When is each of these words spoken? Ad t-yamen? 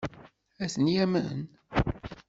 Ad 0.63 0.69
t-yamen? 0.73 1.41